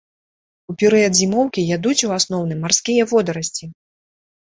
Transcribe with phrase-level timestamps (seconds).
[0.73, 3.65] У перыяд зімоўкі ядуць у асноўным марскія водарасці.